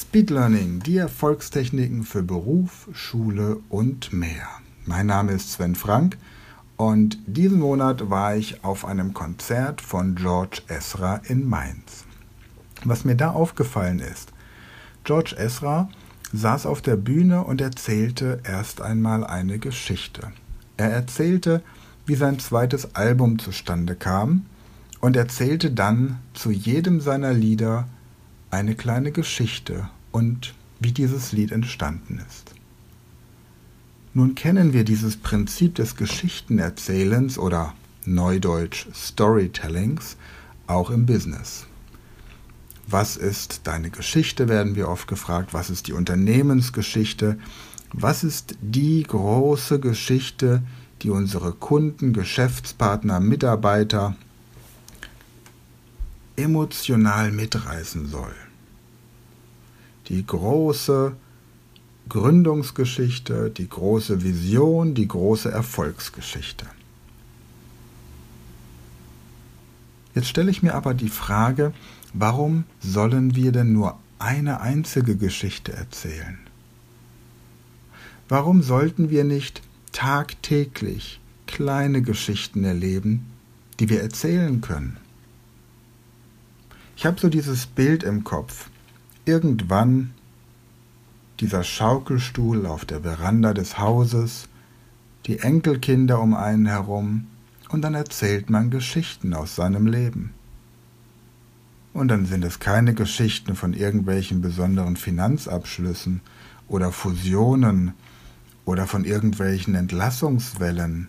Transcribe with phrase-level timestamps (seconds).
[0.00, 4.48] Speed Learning, die Erfolgstechniken für Beruf, Schule und mehr.
[4.86, 6.16] Mein Name ist Sven Frank
[6.78, 12.06] und diesen Monat war ich auf einem Konzert von George Ezra in Mainz.
[12.82, 14.32] Was mir da aufgefallen ist,
[15.04, 15.90] George Ezra
[16.32, 20.32] saß auf der Bühne und erzählte erst einmal eine Geschichte.
[20.78, 21.62] Er erzählte,
[22.06, 24.46] wie sein zweites Album zustande kam
[25.00, 27.86] und erzählte dann zu jedem seiner Lieder
[28.50, 32.54] eine kleine Geschichte und wie dieses Lied entstanden ist.
[34.12, 40.16] Nun kennen wir dieses Prinzip des Geschichtenerzählens oder Neudeutsch Storytellings
[40.66, 41.66] auch im Business.
[42.88, 45.54] Was ist deine Geschichte, werden wir oft gefragt.
[45.54, 47.38] Was ist die Unternehmensgeschichte?
[47.92, 50.62] Was ist die große Geschichte,
[51.02, 54.16] die unsere Kunden, Geschäftspartner, Mitarbeiter
[56.42, 58.34] emotional mitreißen soll?
[60.08, 61.14] Die große
[62.08, 66.66] Gründungsgeschichte, die große Vision, die große Erfolgsgeschichte.
[70.14, 71.72] Jetzt stelle ich mir aber die Frage,
[72.12, 76.38] warum sollen wir denn nur eine einzige Geschichte erzählen?
[78.28, 83.26] Warum sollten wir nicht tagtäglich kleine Geschichten erleben,
[83.78, 84.96] die wir erzählen können?
[87.00, 88.68] Ich habe so dieses Bild im Kopf.
[89.24, 90.10] Irgendwann
[91.40, 94.50] dieser Schaukelstuhl auf der Veranda des Hauses,
[95.24, 97.26] die Enkelkinder um einen herum,
[97.70, 100.34] und dann erzählt man Geschichten aus seinem Leben.
[101.94, 106.20] Und dann sind es keine Geschichten von irgendwelchen besonderen Finanzabschlüssen
[106.68, 107.94] oder Fusionen
[108.66, 111.08] oder von irgendwelchen Entlassungswellen.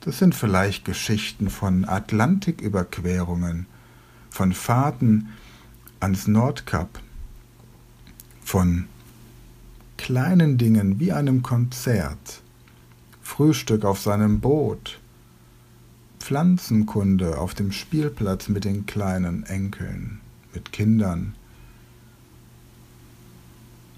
[0.00, 3.64] Das sind vielleicht Geschichten von Atlantiküberquerungen,
[4.36, 5.30] von Fahrten
[5.98, 7.00] ans Nordkap,
[8.44, 8.84] von
[9.96, 12.42] kleinen Dingen wie einem Konzert,
[13.22, 15.00] Frühstück auf seinem Boot,
[16.18, 20.20] Pflanzenkunde auf dem Spielplatz mit den kleinen Enkeln,
[20.52, 21.34] mit Kindern,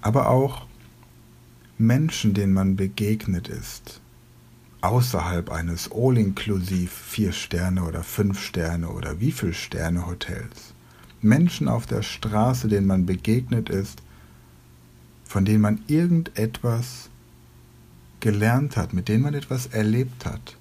[0.00, 0.66] aber auch
[1.78, 4.00] Menschen, denen man begegnet ist,
[4.84, 10.74] außerhalb eines All-Inklusiv vier Sterne oder fünf Sterne oder wie viel Sterne Hotels.
[11.22, 14.02] Menschen auf der Straße, denen man begegnet ist,
[15.24, 17.08] von denen man irgendetwas
[18.20, 20.56] gelernt hat, mit denen man etwas erlebt hat.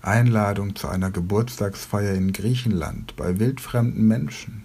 [0.00, 4.64] Einladung zu einer Geburtstagsfeier in Griechenland bei wildfremden Menschen.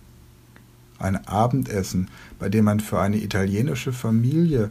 [1.00, 2.08] Ein Abendessen,
[2.38, 4.70] bei dem man für eine italienische Familie,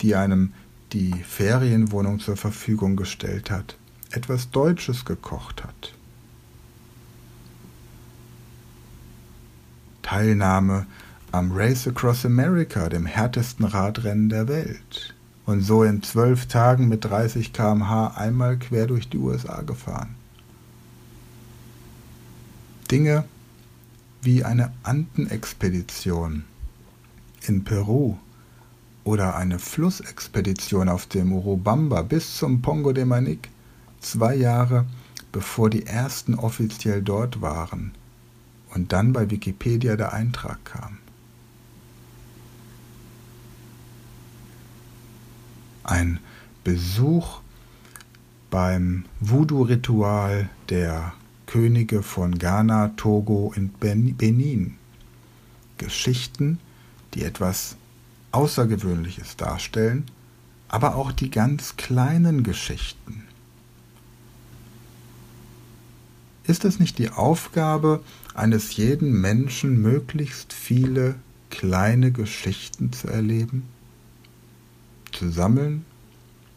[0.00, 0.54] die einem
[0.92, 3.76] die Ferienwohnung zur Verfügung gestellt hat,
[4.10, 5.94] etwas Deutsches gekocht hat.
[10.02, 10.86] Teilnahme
[11.32, 15.14] am Race Across America, dem härtesten Radrennen der Welt.
[15.44, 20.14] Und so in zwölf Tagen mit 30 km/h einmal quer durch die USA gefahren.
[22.90, 23.24] Dinge
[24.22, 26.44] wie eine Andenexpedition
[27.42, 28.16] in Peru
[29.08, 33.48] oder eine Flussexpedition auf dem Urubamba bis zum Pongo de Manic,
[34.00, 34.84] zwei Jahre
[35.32, 37.92] bevor die ersten offiziell dort waren
[38.74, 40.98] und dann bei Wikipedia der Eintrag kam.
[45.84, 46.20] ein
[46.64, 47.40] Besuch
[48.50, 51.14] beim Voodoo-Ritual der
[51.46, 54.74] Könige von Ghana, Togo und Benin.
[55.78, 56.58] Geschichten,
[57.14, 57.76] die etwas
[58.32, 60.04] Außergewöhnliches darstellen,
[60.68, 63.24] aber auch die ganz kleinen Geschichten.
[66.44, 68.02] Ist es nicht die Aufgabe
[68.34, 71.16] eines jeden Menschen, möglichst viele
[71.50, 73.64] kleine Geschichten zu erleben?
[75.12, 75.84] zu sammeln,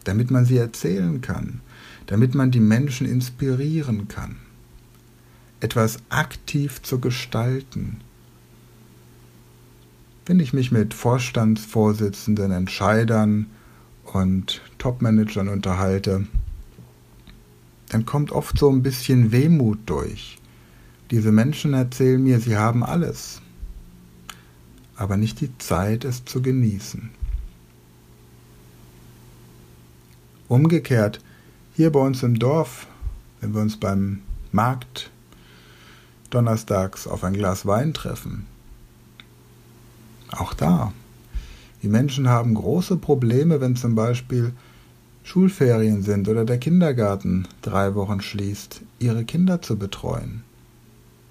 [0.04, 1.60] damit man sie erzählen kann,
[2.06, 4.36] damit man die Menschen inspirieren kann,
[5.60, 8.00] etwas aktiv zu gestalten.
[10.24, 13.46] Wenn ich mich mit Vorstandsvorsitzenden, Entscheidern
[14.04, 16.26] und Topmanagern unterhalte,
[17.88, 20.38] dann kommt oft so ein bisschen Wehmut durch.
[21.10, 23.42] Diese Menschen erzählen mir, sie haben alles,
[24.96, 27.10] aber nicht die Zeit, es zu genießen.
[30.46, 31.20] Umgekehrt,
[31.74, 32.86] hier bei uns im Dorf,
[33.40, 34.22] wenn wir uns beim
[34.52, 35.10] Markt
[36.30, 38.46] donnerstags auf ein Glas Wein treffen,
[40.32, 40.92] auch da,
[41.82, 44.52] die Menschen haben große Probleme, wenn zum Beispiel
[45.24, 50.42] Schulferien sind oder der Kindergarten drei Wochen schließt, ihre Kinder zu betreuen.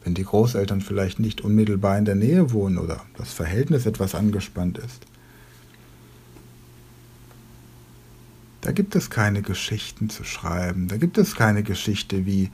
[0.03, 4.77] wenn die Großeltern vielleicht nicht unmittelbar in der Nähe wohnen oder das Verhältnis etwas angespannt
[4.77, 5.05] ist.
[8.61, 12.51] Da gibt es keine Geschichten zu schreiben, da gibt es keine Geschichte wie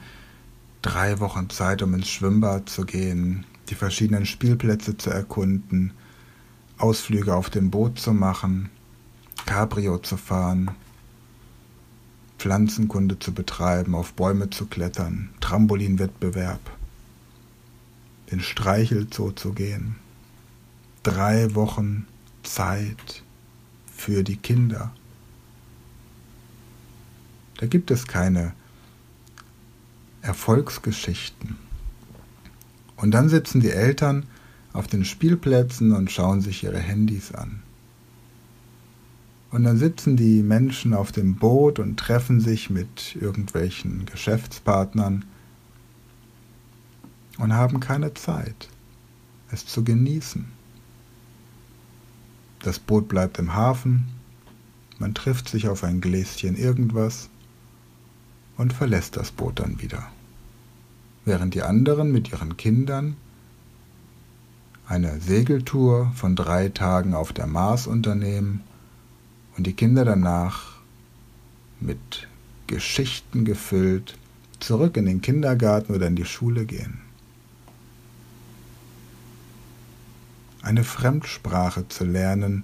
[0.82, 5.92] drei Wochen Zeit, um ins Schwimmbad zu gehen, die verschiedenen Spielplätze zu erkunden,
[6.78, 8.70] Ausflüge auf dem Boot zu machen,
[9.46, 10.72] Cabrio zu fahren,
[12.38, 16.60] Pflanzenkunde zu betreiben, auf Bäume zu klettern, Trampolinwettbewerb,
[18.32, 19.96] den Streichelzoo zu gehen.
[21.04, 22.06] Drei Wochen
[22.44, 23.24] Zeit
[23.96, 24.92] für die Kinder.
[27.58, 28.54] Da gibt es keine
[30.22, 31.58] Erfolgsgeschichten.
[32.98, 34.26] Und dann sitzen die Eltern
[34.78, 37.64] auf den Spielplätzen und schauen sich ihre Handys an.
[39.50, 45.26] Und dann sitzen die Menschen auf dem Boot und treffen sich mit irgendwelchen Geschäftspartnern
[47.40, 48.70] und haben keine Zeit,
[49.50, 50.46] es zu genießen.
[52.60, 54.06] Das Boot bleibt im Hafen,
[55.00, 57.30] man trifft sich auf ein Gläschen irgendwas
[58.58, 60.08] und verlässt das Boot dann wieder,
[61.26, 63.16] während die anderen mit ihren Kindern
[64.88, 68.62] eine Segeltour von drei Tagen auf der Mars unternehmen
[69.58, 70.78] und die Kinder danach
[71.80, 72.28] mit
[72.68, 74.18] Geschichten gefüllt
[74.60, 77.00] zurück in den Kindergarten oder in die Schule gehen.
[80.62, 82.64] Eine Fremdsprache zu lernen,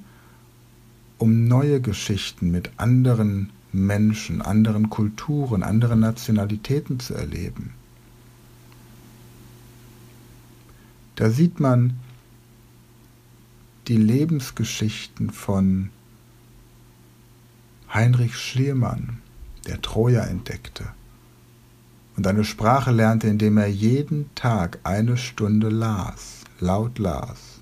[1.18, 7.74] um neue Geschichten mit anderen Menschen, anderen Kulturen, anderen Nationalitäten zu erleben.
[11.16, 11.94] Da sieht man
[13.88, 15.90] die Lebensgeschichten von
[17.94, 19.20] Heinrich Schliermann,
[19.68, 20.86] der Troja entdeckte
[22.16, 27.54] und eine Sprache lernte, indem er jeden Tag eine Stunde las, laut las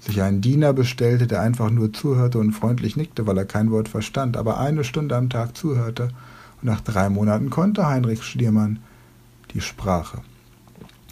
[0.00, 3.88] sich einen Diener bestellte, der einfach nur zuhörte und freundlich nickte, weil er kein Wort
[3.88, 6.08] verstand, aber eine Stunde am Tag zuhörte.
[6.60, 8.78] Und nach drei Monaten konnte Heinrich Schliermann
[9.52, 10.22] die Sprache.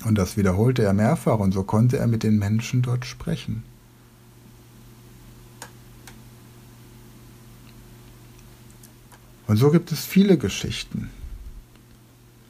[0.04, 3.62] Und das wiederholte er mehrfach und so konnte er mit den Menschen dort sprechen.
[9.48, 11.08] Und so gibt es viele Geschichten.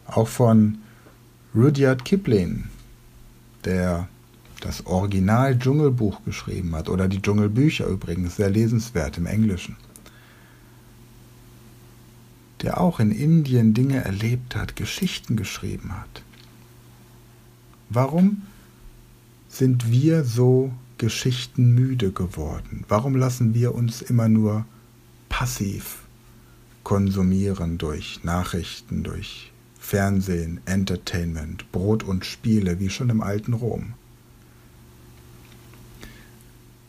[0.07, 0.79] Auch von
[1.55, 2.65] Rudyard Kipling,
[3.65, 4.09] der
[4.61, 9.77] das Original Dschungelbuch geschrieben hat oder die Dschungelbücher übrigens, sehr lesenswert im Englischen,
[12.63, 16.23] der auch in Indien Dinge erlebt hat, Geschichten geschrieben hat.
[17.91, 18.43] Warum
[19.49, 22.85] sind wir so geschichtenmüde geworden?
[22.89, 24.65] Warum lassen wir uns immer nur
[25.29, 26.08] passiv
[26.89, 33.93] konsumieren durch Nachrichten, durch Fernsehen, Entertainment, Brot und Spiele, wie schon im alten Rom?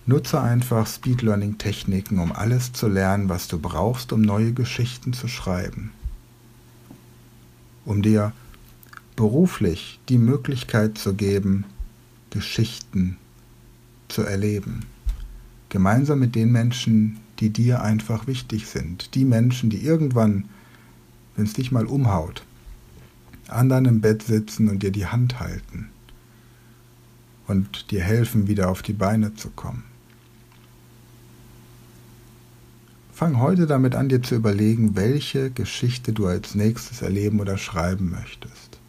[0.05, 5.11] Nutze einfach Speed Learning Techniken, um alles zu lernen, was du brauchst, um neue Geschichten
[5.11, 5.91] zu schreiben.
[7.83, 8.31] Um dir
[9.17, 11.65] beruflich die Möglichkeit zu geben,
[12.29, 13.17] Geschichten
[14.07, 14.85] zu erleben.
[15.67, 19.15] Gemeinsam mit den Menschen, die dir einfach wichtig sind.
[19.15, 20.45] Die Menschen, die irgendwann,
[21.35, 22.43] wenn es dich mal umhaut,
[23.47, 25.89] an deinem Bett sitzen und dir die Hand halten
[27.47, 29.83] und dir helfen, wieder auf die Beine zu kommen.
[33.11, 38.11] Fang heute damit an, dir zu überlegen, welche Geschichte du als nächstes erleben oder schreiben
[38.11, 38.79] möchtest.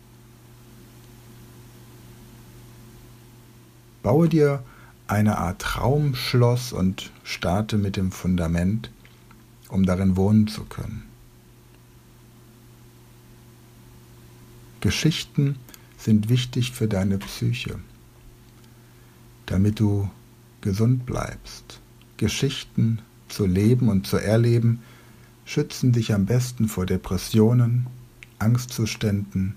[4.02, 4.62] Baue dir
[5.10, 8.90] eine Art Traumschloss und starte mit dem Fundament,
[9.68, 11.02] um darin wohnen zu können.
[14.80, 15.56] Geschichten
[15.98, 17.80] sind wichtig für deine Psyche,
[19.46, 20.08] damit du
[20.60, 21.80] gesund bleibst.
[22.16, 24.80] Geschichten zu leben und zu erleben,
[25.44, 27.88] schützen dich am besten vor Depressionen,
[28.38, 29.56] Angstzuständen,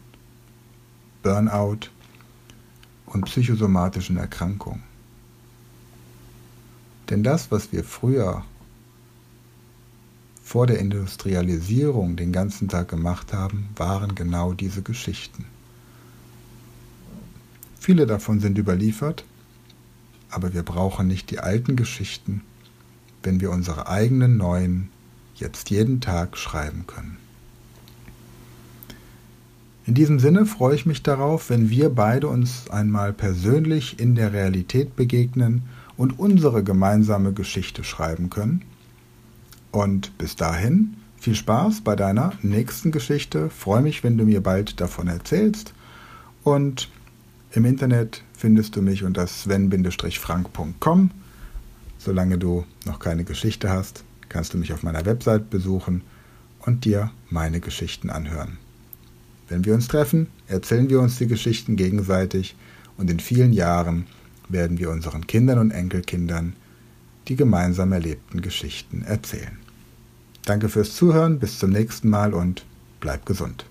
[1.21, 1.89] Burnout
[3.05, 4.92] und psychosomatischen Erkrankungen.
[7.09, 8.43] Denn das, was wir früher
[10.43, 15.45] vor der Industrialisierung den ganzen Tag gemacht haben, waren genau diese Geschichten.
[17.79, 19.25] Viele davon sind überliefert,
[20.29, 22.41] aber wir brauchen nicht die alten Geschichten,
[23.23, 24.89] wenn wir unsere eigenen neuen
[25.35, 27.17] jetzt jeden Tag schreiben können.
[29.85, 34.31] In diesem Sinne freue ich mich darauf, wenn wir beide uns einmal persönlich in der
[34.31, 35.63] Realität begegnen
[35.97, 38.63] und unsere gemeinsame Geschichte schreiben können.
[39.71, 43.49] Und bis dahin viel Spaß bei deiner nächsten Geschichte.
[43.49, 45.73] Freue mich, wenn du mir bald davon erzählst.
[46.43, 46.89] Und
[47.55, 51.11] Im Internet findest du mich unter sven-frank.com.
[51.99, 56.01] Solange du noch keine Geschichte hast, kannst du mich auf meiner Website besuchen
[56.59, 58.57] und dir meine Geschichten anhören.
[59.49, 62.55] Wenn wir uns treffen, erzählen wir uns die Geschichten gegenseitig
[62.97, 64.07] und in vielen Jahren
[64.49, 66.55] werden wir unseren Kindern und Enkelkindern
[67.27, 69.57] die gemeinsam erlebten Geschichten erzählen.
[70.45, 72.65] Danke fürs Zuhören, bis zum nächsten Mal und
[72.99, 73.65] bleib gesund.